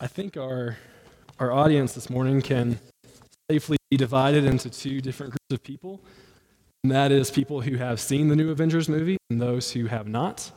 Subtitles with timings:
[0.00, 0.76] I think our,
[1.40, 2.78] our audience this morning can
[3.50, 6.00] safely be divided into two different groups of people.
[6.84, 10.06] And that is people who have seen the new Avengers movie and those who have
[10.06, 10.52] not.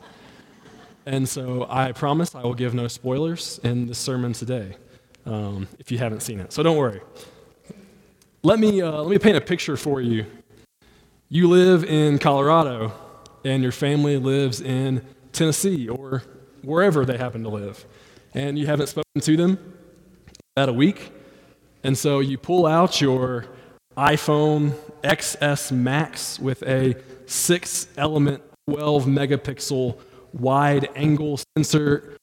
[1.06, 4.76] And so I promise I will give no spoilers in the sermon today
[5.26, 6.52] um, if you haven't seen it.
[6.52, 7.00] So don't worry.
[8.44, 10.24] Let me, uh, let me paint a picture for you.
[11.28, 12.92] You live in Colorado,
[13.44, 16.22] and your family lives in Tennessee or
[16.62, 17.84] wherever they happen to live
[18.34, 19.58] and you haven't spoken to them
[20.56, 21.12] about a week.
[21.84, 23.46] And so you pull out your
[23.96, 29.98] iPhone XS Max with a six element, 12 megapixel
[30.32, 32.16] wide angle sensor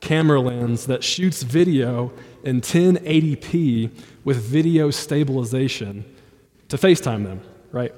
[0.00, 2.12] camera lens that shoots video
[2.44, 3.90] in 1080p
[4.24, 6.04] with video stabilization
[6.68, 7.40] to FaceTime them,
[7.72, 7.92] right?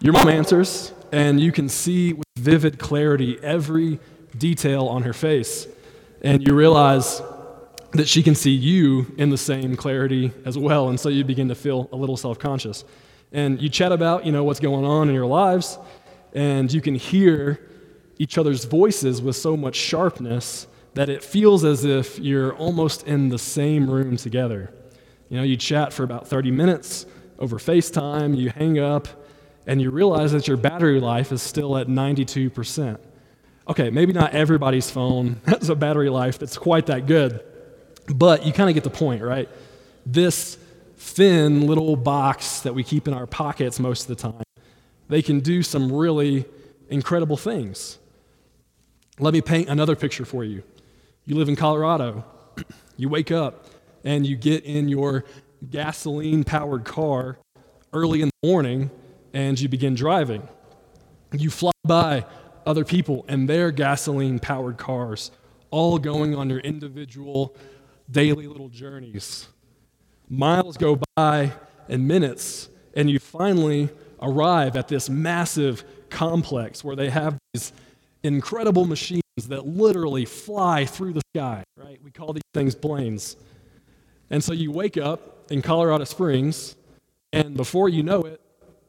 [0.00, 3.98] Your mom answers, and you can see with vivid clarity every
[4.38, 5.66] detail on her face
[6.22, 7.22] and you realize
[7.92, 11.48] that she can see you in the same clarity as well, and so you begin
[11.48, 12.84] to feel a little self conscious.
[13.32, 15.78] And you chat about, you know, what's going on in your lives,
[16.32, 17.68] and you can hear
[18.18, 23.28] each other's voices with so much sharpness that it feels as if you're almost in
[23.28, 24.72] the same room together.
[25.28, 27.06] You know, you chat for about 30 minutes
[27.38, 29.08] over FaceTime, you hang up,
[29.66, 32.98] and you realize that your battery life is still at 92%
[33.68, 37.40] okay, maybe not everybody's phone has a battery life that's quite that good,
[38.14, 39.48] but you kind of get the point, right?
[40.04, 40.58] This
[40.96, 44.42] thin little box that we keep in our pockets most of the time,
[45.08, 46.44] they can do some really
[46.88, 47.98] incredible things.
[49.18, 50.62] Let me paint another picture for you.
[51.24, 52.24] You live in Colorado,
[52.96, 53.66] you wake up
[54.04, 55.24] and you get in your
[55.68, 57.38] gasoline powered car
[57.92, 58.90] early in the morning
[59.32, 60.48] and you begin driving.
[61.32, 62.24] You fly by
[62.66, 65.30] other people and their gasoline powered cars,
[65.70, 67.56] all going on their individual
[68.10, 69.48] daily little journeys.
[70.28, 71.52] Miles go by
[71.88, 73.88] in minutes, and you finally
[74.22, 77.72] arrive at this massive complex where they have these
[78.22, 82.00] incredible machines that literally fly through the sky, right?
[82.02, 83.36] We call these things planes.
[84.28, 86.76] And so you wake up in Colorado Springs,
[87.32, 88.40] and before you know it,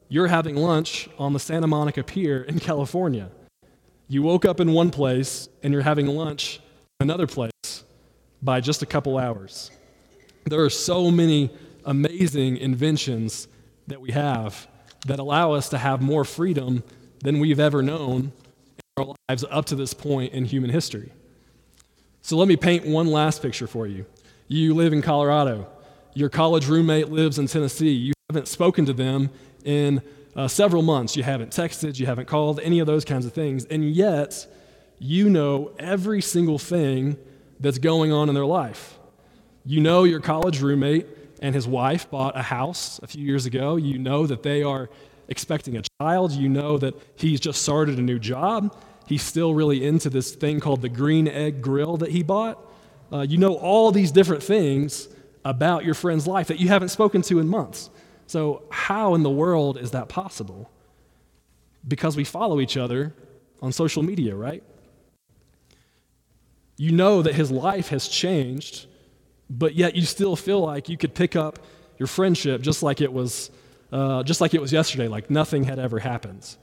[0.08, 3.30] you're having lunch on the Santa Monica Pier in California.
[4.08, 6.60] You woke up in one place and you're having lunch
[7.00, 7.50] in another place
[8.42, 9.70] by just a couple hours.
[10.44, 11.50] There are so many
[11.84, 13.48] amazing inventions
[13.86, 14.66] that we have
[15.06, 16.82] that allow us to have more freedom
[17.22, 18.32] than we've ever known
[18.66, 21.12] in our lives up to this point in human history.
[22.20, 24.06] So let me paint one last picture for you.
[24.48, 25.66] You live in Colorado.
[26.14, 27.90] Your college roommate lives in Tennessee.
[27.90, 29.30] You haven't spoken to them
[29.64, 30.02] in
[30.36, 31.16] uh, several months.
[31.16, 33.64] You haven't texted, you haven't called, any of those kinds of things.
[33.66, 34.46] And yet,
[34.98, 37.16] you know every single thing
[37.58, 38.98] that's going on in their life.
[39.64, 41.06] You know your college roommate
[41.40, 43.76] and his wife bought a house a few years ago.
[43.76, 44.88] You know that they are
[45.28, 46.32] expecting a child.
[46.32, 48.76] You know that he's just started a new job.
[49.06, 52.58] He's still really into this thing called the green egg grill that he bought.
[53.12, 55.08] Uh, you know all these different things
[55.44, 57.90] about your friend's life that you haven't spoken to in months.
[58.32, 60.70] So, how in the world is that possible?
[61.86, 63.12] Because we follow each other
[63.60, 64.62] on social media, right?
[66.78, 68.86] You know that his life has changed,
[69.50, 71.58] but yet you still feel like you could pick up
[71.98, 73.50] your friendship just like it was,
[73.92, 76.56] uh, just like it was yesterday, like nothing had ever happened.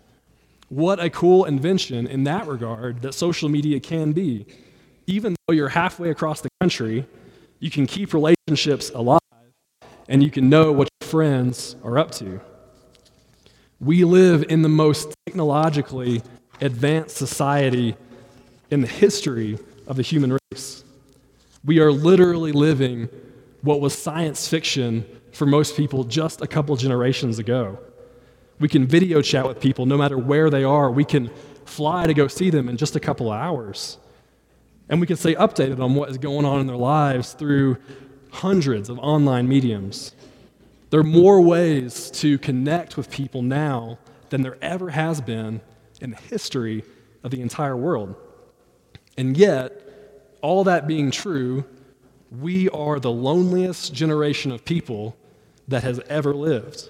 [0.70, 4.48] What a cool invention in that regard that social media can be.
[5.06, 7.06] Even though you're halfway across the country,
[7.60, 9.20] you can keep relationships alive
[10.08, 12.40] and you can know what friends are up to.
[13.80, 16.22] We live in the most technologically
[16.62, 17.96] advanced society
[18.70, 20.84] in the history of the human race.
[21.66, 23.10] We are literally living
[23.62, 27.80] what was science fiction for most people just a couple generations ago.
[28.60, 30.92] We can video chat with people no matter where they are.
[30.92, 31.32] We can
[31.66, 33.98] fly to go see them in just a couple of hours.
[34.90, 37.78] And we can stay updated on what is going on in their lives through
[38.32, 40.14] hundreds of online mediums.
[40.90, 44.00] There are more ways to connect with people now
[44.30, 45.62] than there ever has been
[46.02, 46.84] in the history
[47.24, 48.16] of the entire world.
[49.18, 49.82] And yet,
[50.42, 51.66] all that being true,
[52.32, 55.16] we are the loneliest generation of people
[55.68, 56.90] that has ever lived.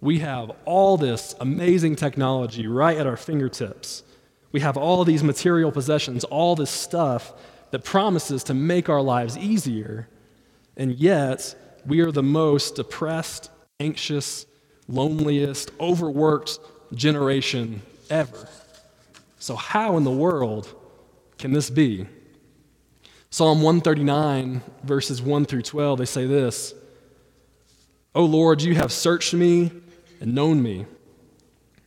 [0.00, 4.02] We have all this amazing technology right at our fingertips.
[4.52, 7.32] We have all these material possessions, all this stuff
[7.70, 10.08] that promises to make our lives easier.
[10.76, 11.54] And yet,
[11.86, 14.46] we are the most depressed, anxious,
[14.88, 16.58] loneliest, overworked
[16.94, 18.48] generation ever.
[19.38, 20.74] So, how in the world
[21.38, 22.06] can this be?
[23.30, 26.74] Psalm 139, verses 1 through 12, they say this
[28.14, 29.70] O Lord, you have searched me
[30.20, 30.86] and known me.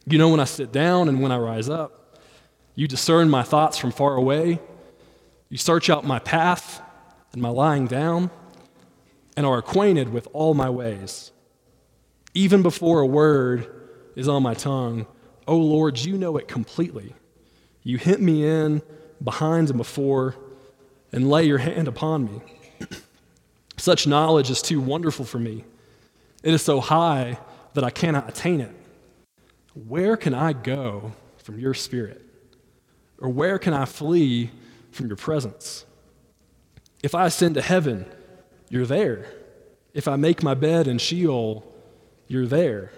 [0.06, 2.18] You know when I sit down and when I rise up.
[2.76, 4.60] You discern my thoughts from far away.
[5.50, 6.82] You search out my path
[7.34, 8.32] and my lying down,
[9.36, 11.32] and are acquainted with all my ways.
[12.34, 13.68] Even before a word
[14.16, 15.06] is on my tongue,
[15.48, 17.16] O Lord, you know it completely.
[17.84, 18.82] You hint me in
[19.24, 20.36] behind and before,
[21.12, 22.42] and lay your hand upon me.
[23.78, 25.64] Such knowledge is too wonderful for me.
[26.44, 27.40] It is so high
[27.74, 28.72] that I cannot attain it.
[29.74, 32.22] Where can I go from your spirit?
[33.20, 34.52] Or where can I flee
[34.92, 35.86] from your presence?
[37.02, 38.06] If I ascend to heaven,
[38.74, 39.28] you're there.
[39.94, 41.64] If I make my bed in Sheol,
[42.28, 42.92] you're there.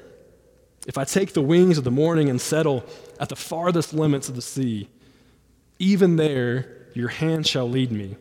[0.87, 2.85] If I take the wings of the morning and settle
[3.19, 4.87] at the farthest limits of the sea,
[5.77, 8.15] even there your hand shall lead me,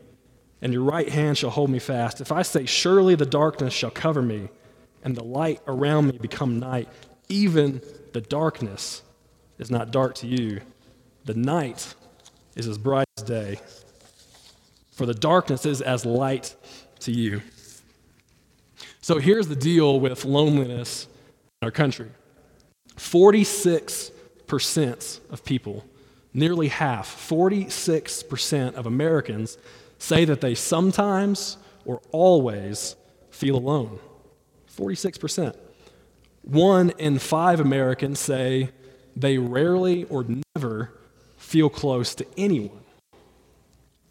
[0.63, 2.21] and your right hand shall hold me fast.
[2.21, 4.49] If I say, Surely the darkness shall cover me,
[5.05, 6.89] and the light around me become night,
[7.29, 7.81] even
[8.15, 9.03] the darkness
[9.61, 10.61] is not dark to you.
[11.25, 11.95] The night
[12.57, 13.61] is as bright as day.
[14.91, 16.57] For the darkness is as light
[17.01, 17.43] to you.
[19.01, 21.07] So here's the deal with loneliness
[21.61, 22.11] in our country
[22.97, 25.85] 46% of people,
[26.33, 29.59] nearly half, 46% of Americans
[29.99, 32.97] say that they sometimes or always
[33.31, 33.99] feel alone.
[34.77, 35.57] 46%.
[36.43, 38.71] One in five Americans say
[39.17, 40.27] they rarely or
[40.57, 40.93] never
[41.37, 42.83] feel close to anyone.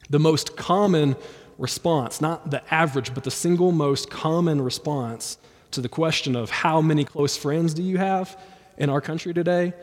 [0.10, 1.16] The most common
[1.58, 5.38] response, not the average, but the single most common response
[5.72, 8.40] to the question of how many close friends do you have
[8.78, 9.74] in our country today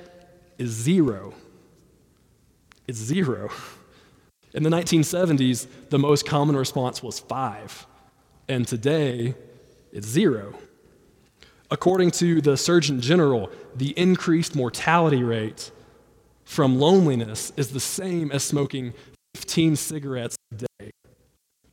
[0.59, 1.35] is zero.
[2.87, 3.51] It's zero.
[4.53, 7.87] In the 1970s, the most common response was five,
[8.49, 9.35] and today
[9.93, 10.55] it's zero.
[11.71, 15.71] According to the Surgeon General, the increased mortality rate
[16.45, 18.93] from loneliness is the same as smoking
[19.37, 20.67] 15 cigarettes a day,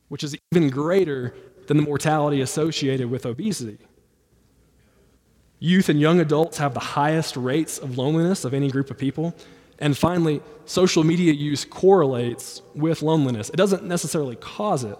[0.08, 1.34] which is even greater
[1.66, 3.78] than the mortality associated with obesity.
[5.60, 9.34] Youth and young adults have the highest rates of loneliness of any group of people.
[9.80, 13.50] And finally, social media use correlates with loneliness.
[13.50, 14.98] It doesn't necessarily cause it,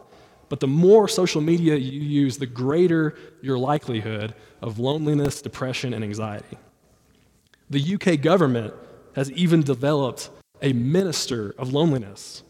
[0.48, 6.04] but the more social media you use, the greater your likelihood of loneliness, depression, and
[6.04, 6.58] anxiety.
[7.70, 8.74] The UK government
[9.14, 10.30] has even developed
[10.62, 12.42] a minister of loneliness.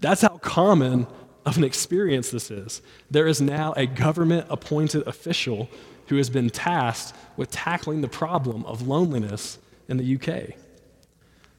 [0.00, 1.06] That's how common
[1.46, 2.82] of an experience this is.
[3.10, 5.70] There is now a government appointed official
[6.08, 9.58] who has been tasked with tackling the problem of loneliness
[9.88, 10.56] in the UK.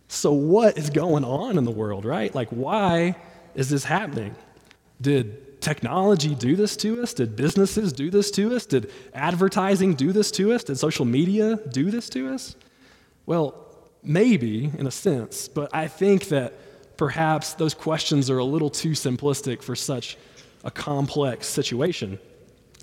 [0.09, 2.33] So, what is going on in the world, right?
[2.35, 3.15] Like, why
[3.55, 4.35] is this happening?
[5.01, 7.13] Did technology do this to us?
[7.13, 8.65] Did businesses do this to us?
[8.65, 10.63] Did advertising do this to us?
[10.63, 12.55] Did social media do this to us?
[13.25, 13.65] Well,
[14.03, 16.53] maybe in a sense, but I think that
[16.97, 20.17] perhaps those questions are a little too simplistic for such
[20.63, 22.19] a complex situation.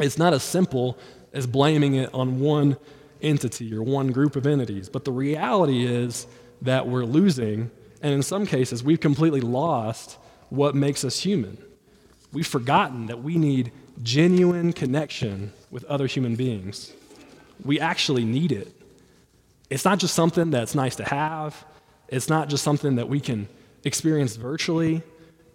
[0.00, 0.98] It's not as simple
[1.32, 2.76] as blaming it on one
[3.20, 6.26] entity or one group of entities, but the reality is
[6.62, 7.70] that we're losing,
[8.02, 10.18] and in some cases, we've completely lost
[10.48, 11.58] what makes us human.
[12.32, 13.72] We've forgotten that we need
[14.02, 16.92] genuine connection with other human beings.
[17.64, 18.72] We actually need it.
[19.70, 21.64] It's not just something that's nice to have,
[22.08, 23.48] it's not just something that we can
[23.84, 25.02] experience virtually.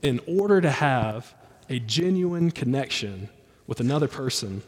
[0.01, 1.33] In order to have
[1.69, 3.29] a genuine connection
[3.67, 4.61] with another person,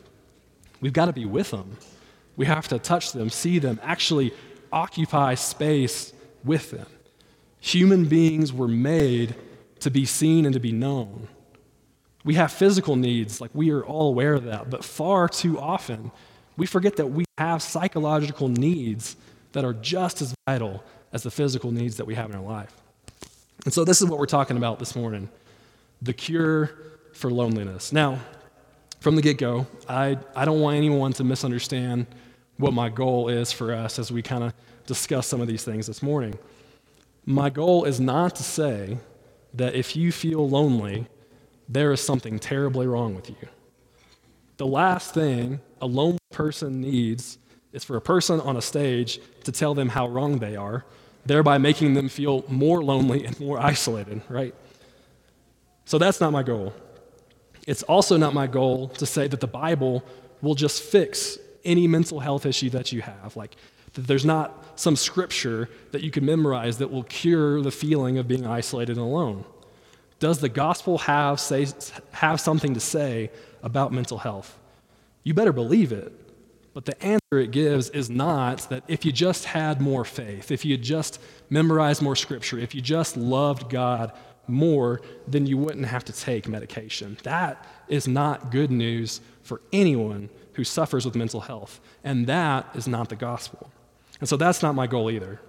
[0.81, 1.77] we've got to be with them.
[2.35, 4.33] We have to touch them, see them, actually
[4.71, 6.13] occupy space
[6.43, 6.87] with them.
[7.59, 9.35] Human beings were made
[9.79, 11.27] to be seen and to be known.
[12.23, 16.11] We have physical needs, like we are all aware of that, but far too often
[16.57, 19.15] we forget that we have psychological needs
[19.53, 22.80] that are just as vital as the physical needs that we have in our life.
[23.65, 25.29] And so, this is what we're talking about this morning
[26.01, 26.71] the cure
[27.13, 27.93] for loneliness.
[27.93, 28.19] Now,
[28.99, 32.07] from the get go, I, I don't want anyone to misunderstand
[32.57, 34.53] what my goal is for us as we kind of
[34.85, 36.37] discuss some of these things this morning.
[37.25, 38.97] My goal is not to say
[39.53, 41.07] that if you feel lonely,
[41.67, 43.47] there is something terribly wrong with you.
[44.57, 47.37] The last thing a lonely person needs
[47.73, 50.85] is for a person on a stage to tell them how wrong they are,
[51.25, 54.55] thereby making them feel more lonely and more isolated, right?
[55.85, 56.73] So that's not my goal.
[57.67, 60.03] It's also not my goal to say that the Bible
[60.41, 63.35] will just fix any mental health issue that you have.
[63.35, 63.55] Like,
[63.93, 68.27] that there's not some scripture that you can memorize that will cure the feeling of
[68.27, 69.43] being isolated and alone.
[70.19, 71.67] Does the gospel have, say,
[72.11, 73.31] have something to say
[73.63, 74.57] about mental health?
[75.23, 76.13] You better believe it.
[76.73, 80.63] But the answer it gives is not that if you just had more faith, if
[80.63, 84.13] you just memorized more scripture, if you just loved God
[84.47, 87.17] more, then you wouldn't have to take medication.
[87.23, 91.79] That is not good news for anyone who suffers with mental health.
[92.03, 93.69] And that is not the gospel.
[94.19, 95.41] And so that's not my goal either.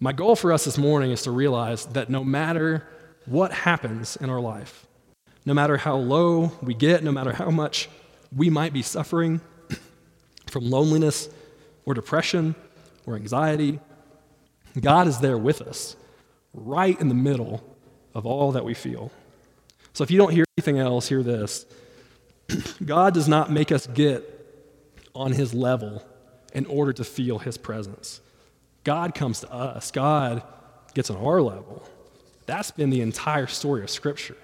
[0.00, 2.86] My goal for us this morning is to realize that no matter
[3.24, 4.86] what happens in our life,
[5.46, 7.88] no matter how low we get, no matter how much
[8.36, 9.40] we might be suffering
[10.46, 11.28] from loneliness
[11.84, 12.54] or depression
[13.06, 13.80] or anxiety,
[14.80, 15.96] God is there with us,
[16.52, 17.64] right in the middle
[18.14, 19.10] of all that we feel.
[19.94, 21.64] So if you don't hear anything else, hear this
[22.84, 24.32] God does not make us get
[25.14, 26.02] on his level
[26.52, 28.20] in order to feel his presence.
[28.84, 30.42] God comes to us, God
[30.94, 31.88] gets on our level.
[32.44, 34.36] That's been the entire story of Scripture.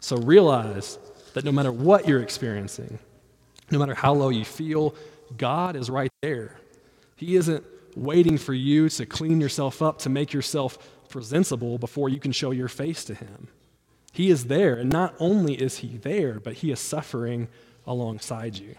[0.00, 0.98] So realize
[1.34, 2.98] that no matter what you're experiencing,
[3.70, 4.94] no matter how low you feel,
[5.36, 6.56] God is right there.
[7.16, 7.64] He isn't
[7.96, 12.50] waiting for you to clean yourself up, to make yourself presentable before you can show
[12.50, 13.48] your face to Him.
[14.12, 17.48] He is there, and not only is He there, but He is suffering
[17.86, 18.76] alongside you.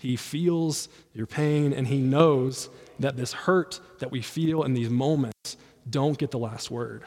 [0.00, 2.68] He feels your pain, and He knows
[2.98, 5.56] that this hurt that we feel in these moments
[5.88, 7.04] don't get the last word.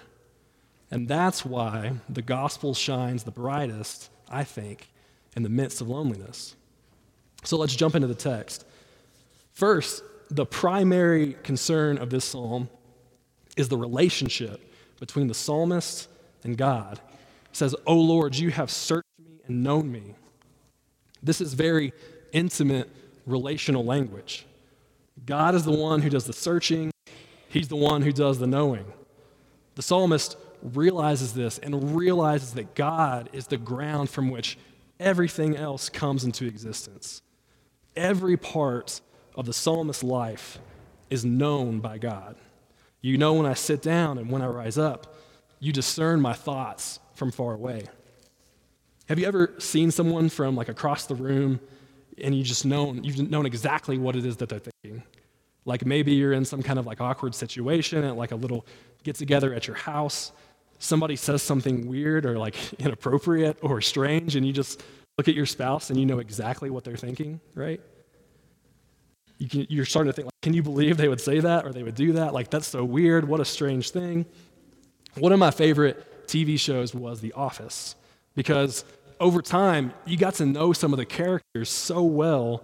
[0.91, 4.91] And that's why the gospel shines the brightest, I think,
[5.35, 6.55] in the midst of loneliness.
[7.45, 8.65] So let's jump into the text.
[9.53, 12.69] First, the primary concern of this psalm
[13.55, 14.61] is the relationship
[14.99, 16.09] between the psalmist
[16.43, 16.99] and God.
[17.49, 20.15] It says, O Lord, you have searched me and known me.
[21.23, 21.93] This is very
[22.33, 22.89] intimate
[23.25, 24.45] relational language.
[25.25, 26.91] God is the one who does the searching,
[27.47, 28.85] He's the one who does the knowing.
[29.75, 34.57] The psalmist realizes this and realizes that God is the ground from which
[34.99, 37.21] everything else comes into existence.
[37.95, 39.01] Every part
[39.35, 40.59] of the psalmist's life
[41.09, 42.35] is known by God.
[43.01, 45.15] You know when I sit down and when I rise up.
[45.59, 47.87] You discern my thoughts from far away.
[49.07, 51.59] Have you ever seen someone from like across the room
[52.17, 55.03] and you just known you've known exactly what it is that they're thinking?
[55.65, 58.65] Like maybe you're in some kind of like awkward situation at like a little
[59.03, 60.31] get together at your house.
[60.79, 64.83] Somebody says something weird or like inappropriate or strange, and you just
[65.17, 67.81] look at your spouse and you know exactly what they're thinking, right?
[69.37, 71.73] You can, you're starting to think, like, can you believe they would say that or
[71.73, 72.33] they would do that?
[72.33, 73.27] Like, that's so weird.
[73.27, 74.25] What a strange thing.
[75.15, 77.95] One of my favorite TV shows was The Office
[78.35, 78.85] because
[79.19, 82.63] over time, you got to know some of the characters so well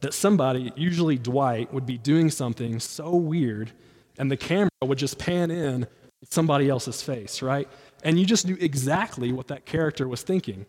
[0.00, 3.72] that somebody, usually Dwight, would be doing something so weird,
[4.18, 5.86] and the camera would just pan in
[6.28, 7.68] somebody else's face, right?
[8.02, 10.66] And you just knew exactly what that character was thinking.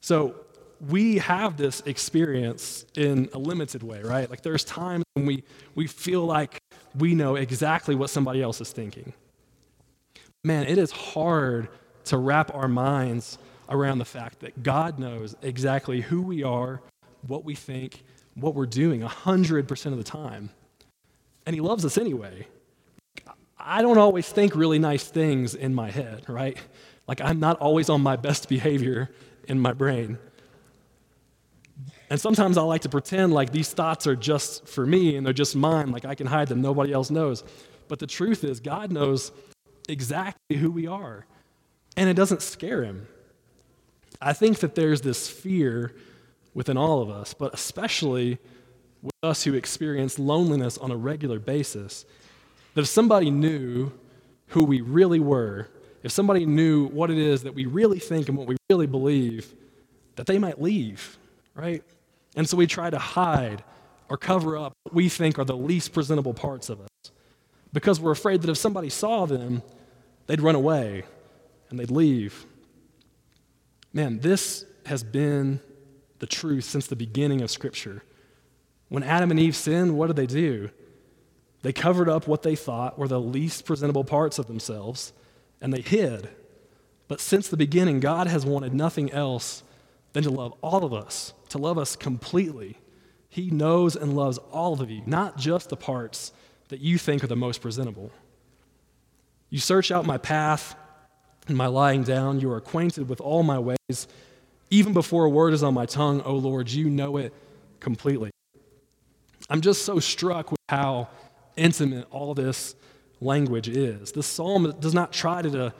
[0.00, 0.34] So
[0.88, 4.30] we have this experience in a limited way, right?
[4.30, 6.58] Like there's times when we, we feel like
[6.96, 9.12] we know exactly what somebody else is thinking.
[10.44, 11.68] Man, it is hard
[12.04, 13.38] to wrap our minds
[13.68, 16.80] around the fact that God knows exactly who we are
[17.26, 18.02] what we think,
[18.34, 20.50] what we're doing 100% of the time.
[21.46, 22.46] And He loves us anyway.
[23.58, 26.56] I don't always think really nice things in my head, right?
[27.06, 29.10] Like I'm not always on my best behavior
[29.48, 30.18] in my brain.
[32.10, 35.32] And sometimes I like to pretend like these thoughts are just for me and they're
[35.32, 37.44] just mine, like I can hide them, nobody else knows.
[37.88, 39.32] But the truth is, God knows
[39.88, 41.26] exactly who we are,
[41.96, 43.08] and it doesn't scare him.
[44.20, 45.94] I think that there's this fear
[46.54, 48.38] within all of us, but especially
[49.02, 52.04] with us who experience loneliness on a regular basis.
[52.74, 53.92] That if somebody knew
[54.48, 55.68] who we really were,
[56.02, 59.54] if somebody knew what it is that we really think and what we really believe,
[60.16, 61.18] that they might leave,
[61.54, 61.82] right?
[62.36, 63.64] And so we try to hide
[64.08, 66.88] or cover up what we think are the least presentable parts of us
[67.72, 69.62] because we're afraid that if somebody saw them,
[70.26, 71.04] they'd run away
[71.70, 72.46] and they'd leave.
[73.92, 75.60] Man, this has been
[76.18, 78.02] the truth since the beginning of Scripture.
[78.88, 80.70] When Adam and Eve sinned, what did they do?
[81.62, 85.12] They covered up what they thought were the least presentable parts of themselves,
[85.60, 86.28] and they hid.
[87.08, 89.62] But since the beginning, God has wanted nothing else
[90.12, 92.78] than to love all of us, to love us completely.
[93.28, 96.32] He knows and loves all of you, not just the parts
[96.68, 98.10] that you think are the most presentable.
[99.50, 100.74] You search out my path
[101.46, 102.40] and my lying down.
[102.40, 104.06] You are acquainted with all my ways.
[104.70, 107.32] Even before a word is on my tongue, O Lord, you know it
[107.80, 108.30] completely.
[109.48, 111.08] I'm just so struck with how
[111.56, 112.74] intimate all this
[113.20, 114.12] language is.
[114.12, 115.72] This psalm does not try to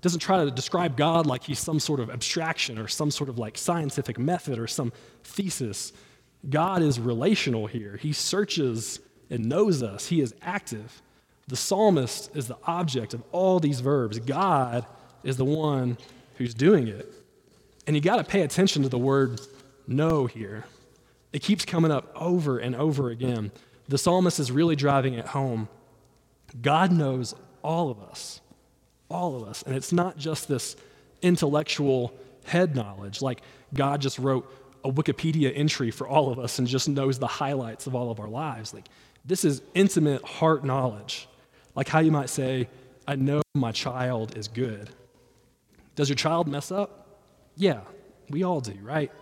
[0.00, 3.38] doesn't try to describe God like he's some sort of abstraction or some sort of
[3.38, 4.92] like scientific method or some
[5.24, 5.92] thesis.
[6.48, 7.98] God is relational here.
[7.98, 10.06] He searches and knows us.
[10.06, 11.02] He is active.
[11.48, 14.18] The psalmist is the object of all these verbs.
[14.20, 14.86] God
[15.22, 15.98] is the one
[16.36, 17.12] who's doing it.
[17.86, 19.40] And you got to pay attention to the word
[19.86, 20.64] know here.
[21.32, 23.52] It keeps coming up over and over again.
[23.88, 25.68] The psalmist is really driving it home.
[26.60, 28.40] God knows all of us,
[29.08, 29.62] all of us.
[29.62, 30.76] And it's not just this
[31.22, 32.14] intellectual
[32.44, 33.42] head knowledge, like
[33.74, 34.50] God just wrote
[34.84, 38.18] a Wikipedia entry for all of us and just knows the highlights of all of
[38.18, 38.72] our lives.
[38.72, 38.88] Like,
[39.24, 41.28] this is intimate heart knowledge.
[41.74, 42.68] Like how you might say,
[43.06, 44.90] I know my child is good.
[45.94, 47.18] Does your child mess up?
[47.56, 47.80] Yeah,
[48.30, 49.12] we all do, right?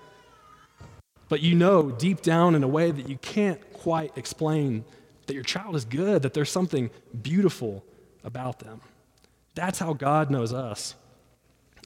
[1.28, 4.84] But you know deep down in a way that you can't quite explain
[5.28, 6.90] that your child is good, that there's something
[7.22, 7.84] beautiful
[8.24, 8.80] about them.
[9.54, 10.94] That's how God knows us.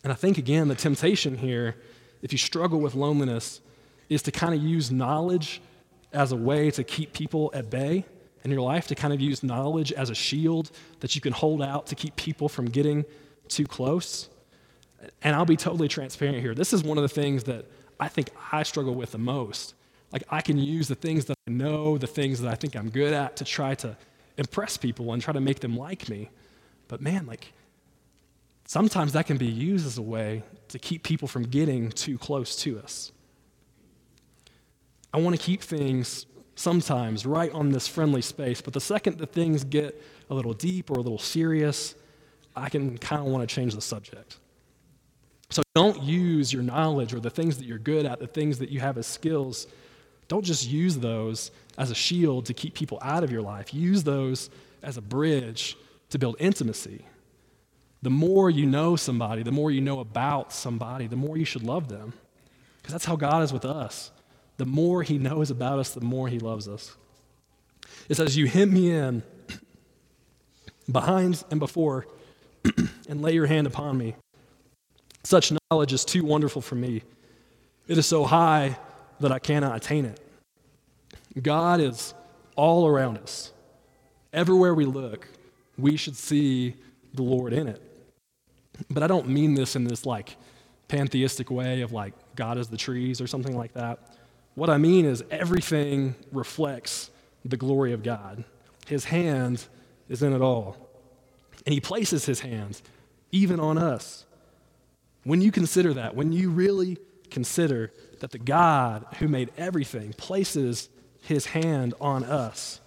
[0.02, 1.76] And I think, again, the temptation here,
[2.22, 3.60] if you struggle with loneliness,
[4.08, 5.60] is to kind of use knowledge
[6.12, 8.04] as a way to keep people at bay
[8.44, 10.70] in your life, to kind of use knowledge as a shield
[11.00, 13.04] that you can hold out to keep people from getting
[13.48, 14.28] too close.
[15.22, 16.54] And I'll be totally transparent here.
[16.54, 17.66] This is one of the things that
[17.98, 19.74] I think I struggle with the most.
[20.12, 22.90] Like, I can use the things that I know, the things that I think I'm
[22.90, 23.96] good at to try to
[24.36, 26.28] impress people and try to make them like me.
[26.88, 27.52] But man, like,
[28.66, 32.56] sometimes that can be used as a way to keep people from getting too close
[32.56, 33.12] to us.
[35.14, 39.32] I want to keep things sometimes right on this friendly space, but the second that
[39.32, 41.94] things get a little deep or a little serious,
[42.54, 44.38] I can kind of want to change the subject.
[45.50, 48.70] So don't use your knowledge or the things that you're good at, the things that
[48.70, 49.66] you have as skills,
[50.32, 53.74] don't just use those as a shield to keep people out of your life.
[53.74, 54.48] Use those
[54.82, 55.76] as a bridge
[56.08, 57.04] to build intimacy.
[58.00, 61.64] The more you know somebody, the more you know about somebody, the more you should
[61.64, 62.14] love them.
[62.78, 64.10] Because that's how God is with us.
[64.56, 66.96] The more He knows about us, the more He loves us.
[68.08, 69.22] It says, You hem me in
[70.90, 72.06] behind and before,
[73.06, 74.16] and lay your hand upon me.
[75.24, 77.02] Such knowledge is too wonderful for me.
[77.86, 78.78] It is so high
[79.22, 80.20] that I cannot attain it.
[81.40, 82.14] God is
[82.56, 83.52] all around us.
[84.32, 85.28] Everywhere we look,
[85.78, 86.74] we should see
[87.14, 87.82] the Lord in it.
[88.90, 90.36] But I don't mean this in this like
[90.88, 93.98] pantheistic way of like God is the trees or something like that.
[94.54, 97.10] What I mean is everything reflects
[97.44, 98.44] the glory of God.
[98.86, 99.64] His hand
[100.08, 100.76] is in it all.
[101.64, 102.82] And He places His hand
[103.30, 104.26] even on us.
[105.24, 106.98] When you consider that, when you really
[107.30, 110.88] consider that the God who made everything places
[111.22, 112.80] his hand on us,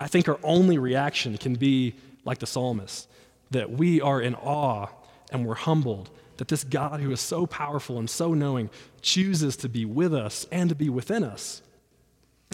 [0.00, 3.06] I think our only reaction can be like the psalmist
[3.50, 4.86] that we are in awe
[5.30, 8.70] and we're humbled that this God who is so powerful and so knowing
[9.02, 11.60] chooses to be with us and to be within us.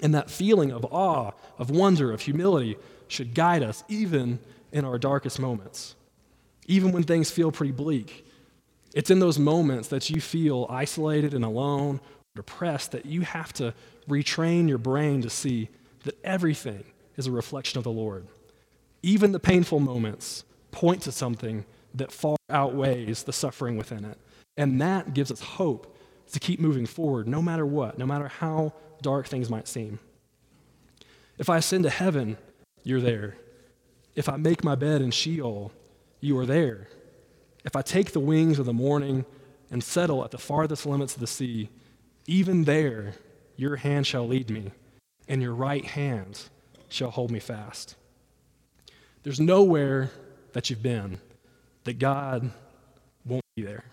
[0.03, 4.41] And that feeling of awe, of wonder, of humility should guide us even
[4.73, 5.95] in our darkest moments,
[6.67, 8.27] even when things feel pretty bleak
[8.97, 12.01] it's in those moments that you feel isolated and alone,
[12.35, 13.75] depressed, that you have to
[14.09, 15.69] retrain your brain to see
[16.05, 16.83] that everything
[17.19, 18.27] is a reflection of the Lord.
[19.03, 24.17] Even the painful moments point to something that far outweighs the suffering within it.
[24.57, 25.95] And that gives us hope
[26.33, 29.99] to keep moving forward no matter what, no matter how dark things might seem.
[31.37, 32.39] If I ascend to heaven,
[32.83, 33.37] you're there.
[34.15, 35.71] If I make my bed in Sheol,
[36.21, 36.89] you are there.
[37.67, 39.27] If I take the wings of the morning
[39.73, 41.69] and settle at the farthest limits of the sea,
[42.27, 43.15] even there
[43.57, 44.71] your hand shall lead me,
[45.29, 46.45] and your right hand
[46.89, 47.97] shall hold me fast.
[49.25, 50.11] There's nowhere
[50.53, 51.19] that you've been
[51.83, 52.51] that God
[53.25, 53.85] won't be there,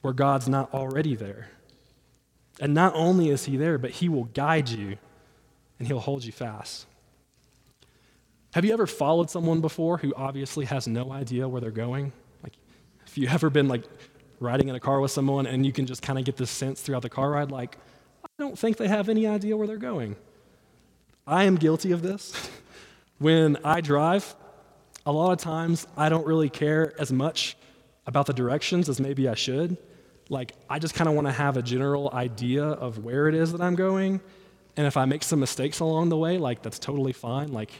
[0.00, 1.50] where God's not already there.
[2.60, 4.98] And not only is He there, but He will guide you
[5.78, 6.86] and He'll hold you fast.
[8.54, 12.12] Have you ever followed someone before who obviously has no idea where they're going?
[13.08, 13.84] If you ever been like
[14.38, 16.82] riding in a car with someone and you can just kind of get this sense
[16.82, 17.78] throughout the car ride, like,
[18.22, 20.14] I don't think they have any idea where they're going.
[21.26, 22.50] I am guilty of this.
[23.18, 24.36] when I drive,
[25.06, 27.56] a lot of times I don't really care as much
[28.06, 29.78] about the directions as maybe I should.
[30.28, 33.52] Like, I just kind of want to have a general idea of where it is
[33.52, 34.20] that I'm going.
[34.76, 37.52] And if I make some mistakes along the way, like, that's totally fine.
[37.52, 37.72] Like,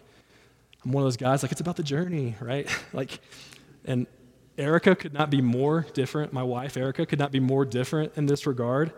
[0.87, 2.67] I'm one of those guys, like, it's about the journey, right?
[2.95, 3.21] like,
[3.85, 4.07] and
[4.59, 6.33] Erica could not be more different.
[6.33, 8.93] My wife, Erica, could not be more different in this regard.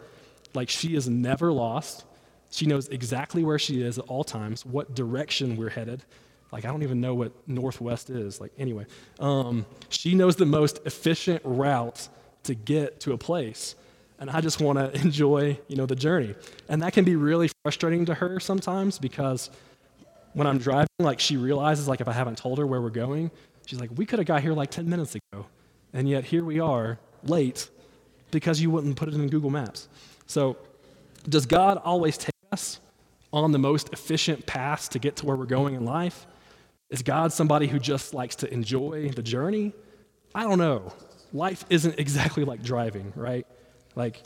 [0.55, 2.05] Like, she is never lost.
[2.51, 6.03] She knows exactly where she is at all times, what direction we're headed.
[6.51, 8.41] Like, I don't even know what Northwest is.
[8.41, 8.87] Like, anyway,
[9.21, 12.09] um, she knows the most efficient route
[12.45, 13.77] to get to a place.
[14.19, 16.35] And I just want to enjoy, you know, the journey.
[16.69, 19.51] And that can be really frustrating to her sometimes because
[20.33, 23.31] when I'm driving, like, she realizes, like, if I haven't told her where we're going,
[23.71, 25.47] she's like, we could have got here like 10 minutes ago.
[25.93, 27.71] And yet here we are, late,
[28.33, 29.89] because you wouldn't put it in Google Maps.
[30.27, 30.57] So,
[31.29, 32.81] does God always take us
[33.33, 36.27] on the most efficient path to get to where we're going in life?
[36.91, 39.73] Is God somebody who just likes to enjoy the journey?
[40.35, 40.93] I don't know.
[41.33, 43.47] Life isn't exactly like driving, right?
[43.95, 44.23] Like,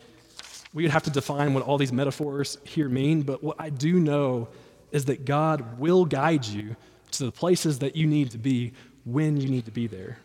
[0.73, 4.49] we'd have to define what all these metaphors here mean, but what I do know
[4.91, 6.77] is that God will guide you
[7.13, 8.73] to the places that you need to be
[9.05, 10.19] when you need to be there.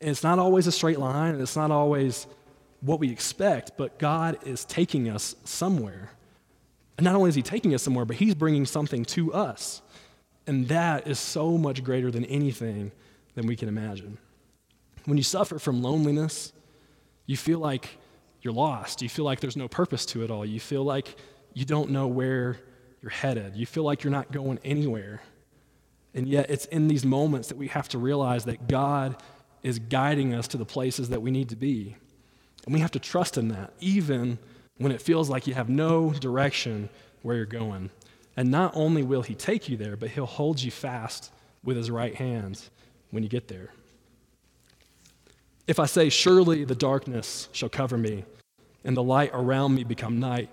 [0.00, 2.26] And it's not always a straight line, and it's not always
[2.80, 6.10] what we expect, but God is taking us somewhere.
[6.98, 9.82] And not only is He taking us somewhere, but He's bringing something to us.
[10.46, 12.92] And that is so much greater than anything
[13.34, 14.18] than we can imagine.
[15.06, 16.52] When you suffer from loneliness,
[17.26, 17.98] you feel like
[18.42, 19.00] you're lost.
[19.00, 20.44] You feel like there's no purpose to it all.
[20.44, 21.16] You feel like
[21.54, 22.58] you don't know where
[23.00, 23.56] you're headed.
[23.56, 25.22] You feel like you're not going anywhere.
[26.14, 29.16] And yet, it's in these moments that we have to realize that God
[29.62, 31.96] is guiding us to the places that we need to be.
[32.64, 34.38] And we have to trust in that, even
[34.78, 36.88] when it feels like you have no direction
[37.22, 37.90] where you're going.
[38.36, 41.32] And not only will He take you there, but He'll hold you fast
[41.64, 42.62] with His right hand
[43.10, 43.70] when you get there.
[45.66, 48.24] If I say, Surely the darkness shall cover me,
[48.84, 50.50] and the light around me become night,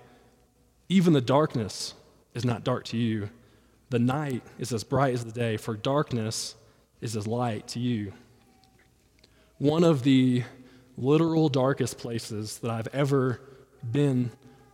[0.88, 1.94] even the darkness
[2.34, 3.28] is not dark to you.
[3.92, 6.54] The night is as bright as the day, for darkness
[7.02, 8.14] is as light to you.
[9.58, 10.44] One of the
[10.96, 13.42] literal darkest places that I've ever
[13.92, 14.30] been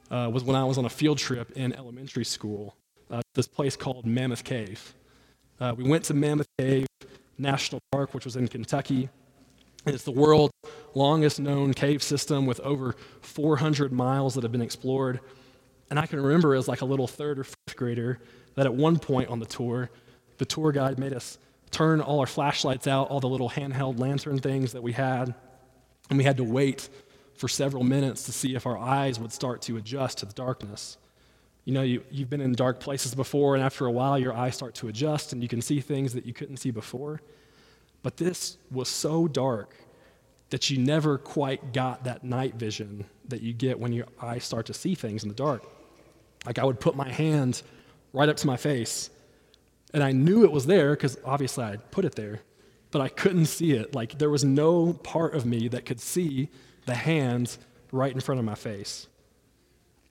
[0.09, 2.77] uh, was when I was on a field trip in elementary school,
[3.11, 4.95] uh, this place called Mammoth Cave.
[5.59, 6.87] Uh, we went to Mammoth Cave
[7.39, 9.09] National Park, which was in Kentucky.
[9.85, 10.55] It's the world's
[10.95, 15.19] longest known cave system with over 400 miles that have been explored.
[15.90, 18.20] And I can remember as like a little third or fourth grader
[18.55, 19.90] that at one point on the tour,
[20.38, 21.38] the tour guide made us
[21.70, 25.35] turn all our flashlights out, all the little handheld lantern things that we had,
[26.09, 26.88] and we had to wait
[27.35, 30.96] for several minutes to see if our eyes would start to adjust to the darkness.
[31.64, 34.57] You know, you, you've been in dark places before, and after a while, your eyes
[34.57, 37.20] start to adjust, and you can see things that you couldn't see before.
[38.03, 39.74] But this was so dark
[40.51, 44.66] that you never quite got that night vision that you get when your eyes start
[44.66, 45.62] to see things in the dark.
[46.46, 47.62] Like I would put my hand
[48.12, 49.11] right up to my face,
[49.92, 52.40] and I knew it was there because obviously I put it there,
[52.90, 53.94] but I couldn't see it.
[53.94, 56.48] Like there was no part of me that could see
[56.87, 57.59] the hands
[57.92, 59.07] right in front of my face.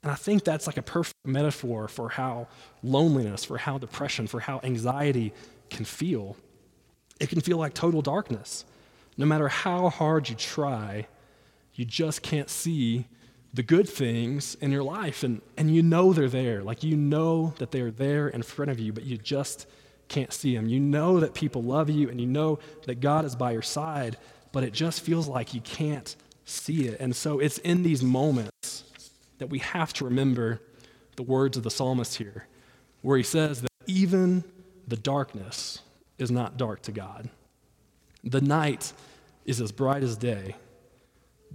[0.03, 2.47] And I think that's like a perfect metaphor for how
[2.83, 5.33] loneliness, for how depression, for how anxiety
[5.69, 6.37] can feel.
[7.19, 8.63] It can feel like total darkness.
[9.17, 11.07] No matter how hard you try,
[11.73, 13.07] you just can't see
[13.53, 15.23] the good things in your life.
[15.23, 16.63] And, and you know they're there.
[16.63, 19.67] Like you know that they're there in front of you, but you just
[20.07, 20.67] can't see them.
[20.67, 24.17] You know that people love you and you know that God is by your side,
[24.51, 26.99] but it just feels like you can't see it.
[26.99, 28.83] And so it's in these moments
[29.37, 30.61] that we have to remember
[31.15, 32.47] the words of the psalmist here,
[33.01, 34.43] where he says that even
[34.87, 35.81] the darkness
[36.17, 37.29] is not dark to God.
[38.23, 38.93] The night
[39.45, 40.55] is as bright as day.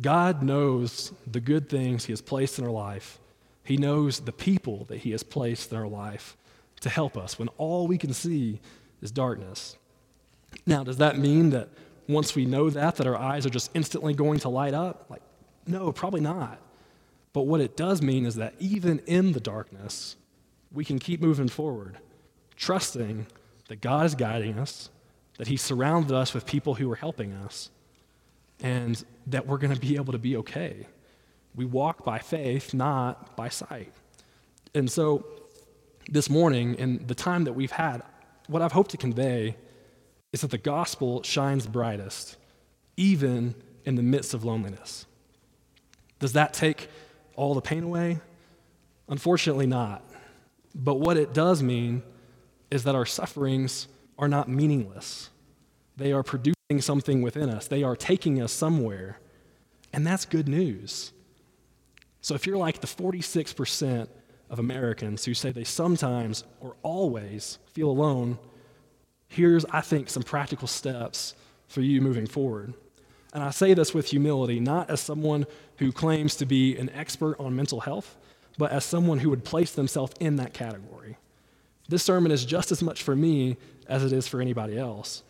[0.01, 3.19] God knows the good things He has placed in our life.
[3.65, 6.37] He knows the people that He has placed in our life
[6.81, 8.61] to help us when all we can see
[9.01, 9.77] is darkness.
[10.67, 11.69] Now, does that mean that
[12.09, 15.07] once we know that, that our eyes are just instantly going to light up?
[15.09, 15.23] Like,
[15.67, 16.59] no, probably not.
[17.33, 20.17] But what it does mean is that even in the darkness,
[20.73, 21.99] we can keep moving forward,
[22.57, 23.27] trusting
[23.69, 24.91] that God is guiding us,
[25.39, 27.71] that He surrounded us with people who are helping us,
[28.63, 30.87] and that we're going to be able to be okay.
[31.55, 33.93] We walk by faith, not by sight.
[34.75, 35.27] And so,
[36.09, 38.03] this morning, in the time that we've had,
[38.49, 39.57] what I've hoped to convey
[40.33, 42.37] is that the gospel shines brightest,
[42.97, 45.07] even in the midst of loneliness.
[46.19, 46.89] Does that take
[47.37, 48.21] all the pain away?
[49.09, 50.03] Unfortunately, not.
[50.75, 52.03] But what it does mean
[52.71, 55.29] is that our sufferings are not meaningless.
[55.97, 59.19] They are producing something within us, they are taking us somewhere.
[59.93, 61.13] And that's good news.
[62.21, 64.09] So if you're like the 46%
[64.49, 68.39] of Americans who say they sometimes or always feel alone,
[69.29, 71.35] here's, I think, some practical steps
[71.67, 72.75] for you moving forward.
[73.33, 75.47] And I say this with humility, not as someone
[75.79, 78.17] who claims to be an expert on mental health,
[78.59, 81.17] but as someone who would place themselves in that category.
[81.89, 83.57] This sermon is just as much for me
[83.89, 85.23] as it is for anybody else.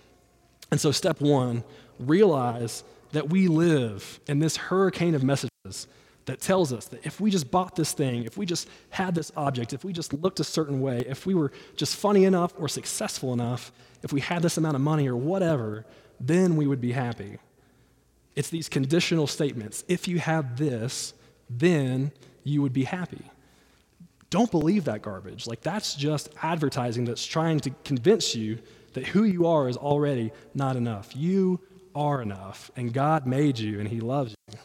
[0.72, 1.64] And so, step one,
[2.00, 2.82] realize
[3.12, 5.86] that we live in this hurricane of messages
[6.24, 9.30] that tells us that if we just bought this thing, if we just had this
[9.36, 12.68] object, if we just looked a certain way, if we were just funny enough or
[12.68, 13.70] successful enough,
[14.02, 15.84] if we had this amount of money or whatever,
[16.18, 17.36] then we would be happy.
[18.34, 19.84] It's these conditional statements.
[19.88, 21.12] If you have this,
[21.50, 22.12] then
[22.44, 23.30] you would be happy.
[24.30, 25.46] Don't believe that garbage.
[25.46, 28.58] Like, that's just advertising that's trying to convince you
[28.94, 31.14] that who you are is already not enough.
[31.16, 31.60] You
[31.94, 34.58] are enough, and God made you, and He loves you.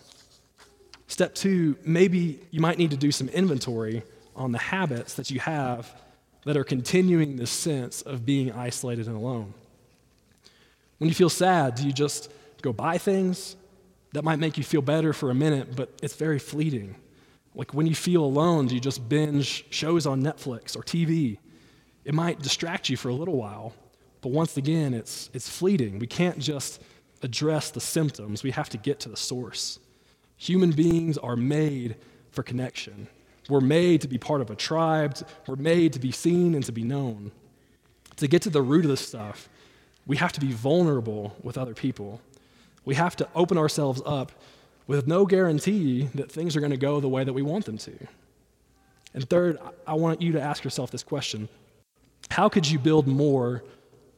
[1.07, 4.03] Step two, maybe you might need to do some inventory
[4.35, 5.93] on the habits that you have
[6.45, 9.53] that are continuing this sense of being isolated and alone.
[10.97, 13.55] When you feel sad, do you just go buy things?
[14.13, 16.95] That might make you feel better for a minute, but it's very fleeting.
[17.53, 21.37] Like when you feel alone, do you just binge shows on Netflix or TV?
[22.05, 23.73] It might distract you for a little while,
[24.27, 25.99] but once again, it's, it's fleeting.
[25.99, 26.81] We can't just
[27.21, 29.79] address the symptoms, we have to get to the source.
[30.35, 31.95] Human beings are made
[32.31, 33.07] for connection.
[33.47, 35.17] We're made to be part of a tribe.
[35.47, 37.31] We're made to be seen and to be known.
[38.17, 39.47] To get to the root of this stuff,
[40.05, 42.19] we have to be vulnerable with other people.
[42.83, 44.33] We have to open ourselves up
[44.87, 47.77] with no guarantee that things are going to go the way that we want them
[47.77, 47.93] to.
[49.13, 51.47] And third, I want you to ask yourself this question
[52.29, 53.63] How could you build more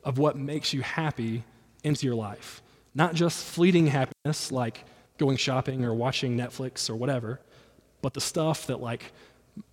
[0.04, 1.44] of what makes you happy
[1.84, 2.62] into your life?
[2.96, 4.84] Not just fleeting happiness like
[5.18, 7.40] going shopping or watching Netflix or whatever,
[8.02, 9.12] but the stuff that, like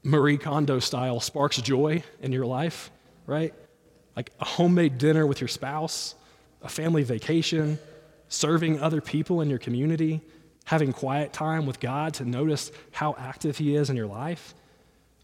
[0.03, 2.91] Marie Kondo style, sparks joy in your life,
[3.27, 3.55] right?
[4.17, 6.15] Like a homemade dinner with your spouse,
[6.63, 7.79] a family vacation,
[8.29, 10.21] serving other people in your community,
[10.65, 14.55] having quiet time with God to notice how active He is in your life.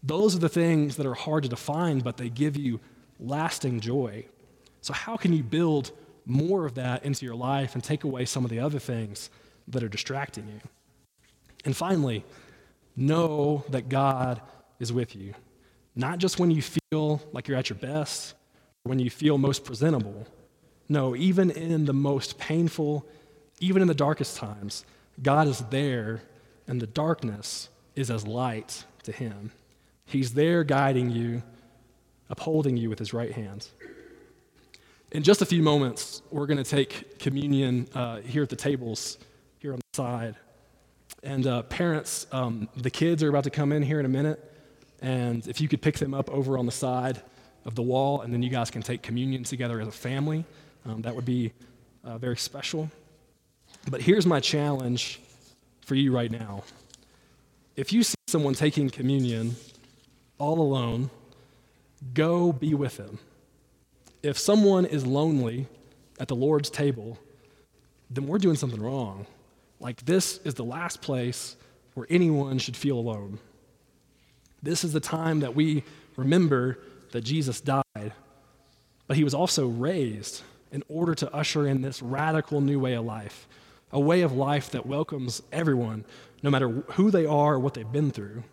[0.01, 2.79] Those are the things that are hard to define, but they give you
[3.19, 4.25] lasting joy.
[4.83, 5.91] So, how can you build
[6.25, 9.29] more of that into your life and take away some of the other things
[9.69, 10.59] that are distracting you?
[11.63, 12.25] And finally,
[12.97, 14.41] know that God
[14.79, 15.35] is with you.
[15.95, 18.33] Not just when you feel like you're at your best,
[18.83, 20.27] when you feel most presentable.
[20.89, 23.07] No, even in the most painful,
[23.61, 24.83] even in the darkest times,
[25.21, 26.23] God is there,
[26.67, 29.51] and the darkness is as light to Him.
[30.05, 31.41] He's there guiding you,
[32.29, 33.69] upholding you with His right hand.
[35.13, 39.19] In just a few moments, we're going to take communion uh, here at the tables,
[39.59, 40.35] here on the side.
[41.21, 44.51] And uh, parents, um, the kids are about to come in here in a minute.
[45.03, 47.21] And if you could pick them up over on the side
[47.63, 50.45] of the wall, and then you guys can take communion together as a family,
[50.87, 51.53] um, that would be
[52.03, 52.89] uh, very special.
[53.91, 55.21] But here's my challenge
[55.81, 56.63] for you right now.
[57.75, 59.57] If you see someone taking communion
[60.39, 61.11] all alone,
[62.15, 63.19] go be with them.
[64.23, 65.67] If someone is lonely
[66.19, 67.19] at the Lord's table,
[68.09, 69.27] then we're doing something wrong.
[69.79, 71.57] Like, this is the last place
[71.93, 73.39] where anyone should feel alone.
[74.61, 75.83] This is the time that we
[76.15, 76.79] remember
[77.11, 78.13] that Jesus died,
[79.07, 83.05] but he was also raised in order to usher in this radical new way of
[83.05, 83.47] life
[83.93, 86.03] a way of life that welcomes everyone,
[86.41, 88.43] no matter who they are or what they've been through.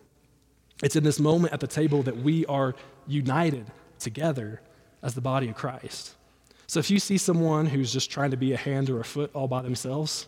[0.83, 2.75] It's in this moment at the table that we are
[3.07, 3.65] united
[3.99, 4.61] together
[5.01, 6.15] as the body of Christ.
[6.67, 9.31] So if you see someone who's just trying to be a hand or a foot
[9.33, 10.27] all by themselves,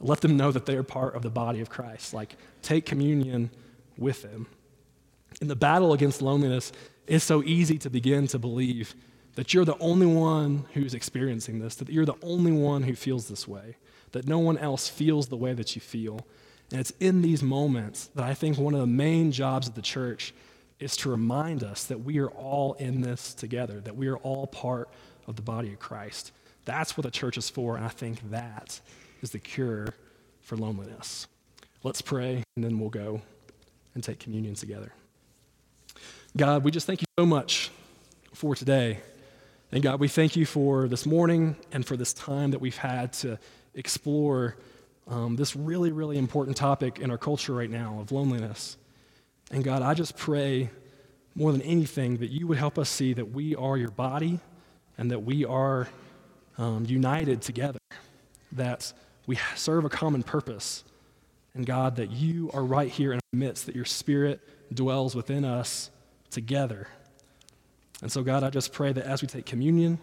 [0.00, 2.14] let them know that they're part of the body of Christ.
[2.14, 3.50] Like, take communion
[3.98, 4.46] with them.
[5.40, 6.72] In the battle against loneliness,
[7.06, 8.94] it's so easy to begin to believe
[9.34, 13.28] that you're the only one who's experiencing this, that you're the only one who feels
[13.28, 13.76] this way
[14.12, 16.26] that no one else feels the way that you feel.
[16.70, 19.82] And it's in these moments that I think one of the main jobs of the
[19.82, 20.32] church
[20.82, 24.46] is to remind us that we are all in this together, that we are all
[24.46, 24.88] part
[25.26, 26.32] of the body of Christ.
[26.64, 28.80] That's what the church is for, and I think that
[29.20, 29.94] is the cure
[30.40, 31.26] for loneliness.
[31.82, 33.22] Let's pray, and then we'll go
[33.94, 34.92] and take communion together.
[36.36, 37.70] God, we just thank you so much
[38.32, 39.00] for today.
[39.70, 43.12] And God, we thank you for this morning and for this time that we've had
[43.14, 43.38] to
[43.74, 44.56] explore
[45.08, 48.76] um, this really, really important topic in our culture right now of loneliness.
[49.52, 50.70] And God, I just pray
[51.34, 54.40] more than anything that you would help us see that we are your body
[54.96, 55.88] and that we are
[56.56, 57.78] um, united together,
[58.52, 58.92] that
[59.26, 60.84] we serve a common purpose.
[61.54, 64.40] And God, that you are right here in our midst, that your spirit
[64.72, 65.90] dwells within us
[66.30, 66.88] together.
[68.00, 69.98] And so, God, I just pray that as we take communion,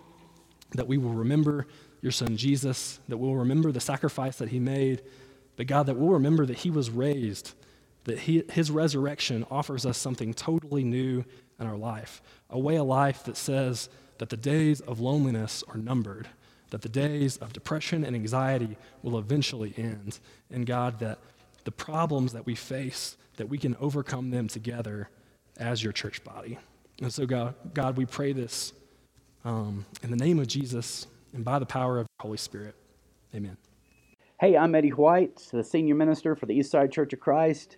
[0.73, 1.65] that we will remember
[2.01, 5.01] your son Jesus, that we'll remember the sacrifice that he made,
[5.57, 7.53] but God, that we'll remember that he was raised,
[8.05, 11.23] that he, his resurrection offers us something totally new
[11.59, 15.77] in our life, a way of life that says that the days of loneliness are
[15.77, 16.27] numbered,
[16.69, 20.19] that the days of depression and anxiety will eventually end.
[20.51, 21.19] And God, that
[21.63, 25.09] the problems that we face, that we can overcome them together
[25.57, 26.57] as your church body.
[27.01, 28.73] And so, God, God we pray this
[29.45, 32.75] um, in the name of Jesus and by the power of the Holy Spirit.
[33.35, 33.57] Amen.
[34.39, 37.77] Hey, I'm Eddie White, the senior minister for the Eastside Church of Christ.